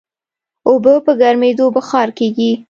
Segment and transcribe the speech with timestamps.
[0.67, 2.51] اوبه په ګرمېدو بخار کېږي.